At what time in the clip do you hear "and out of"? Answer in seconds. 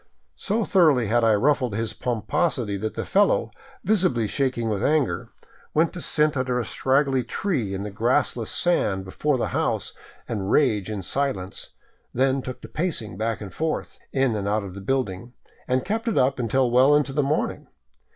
14.35-14.73